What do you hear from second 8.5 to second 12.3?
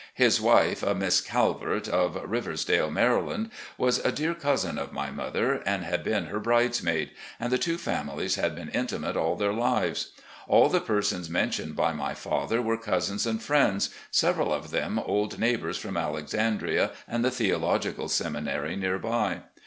been intimate all their lives. All the persons mentioned by my